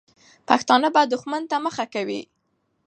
پښتانه 0.47 0.87
به 0.95 1.01
دښمن 1.11 1.43
ته 1.51 1.57
مخه 1.65 1.85
کوي. 1.93 2.21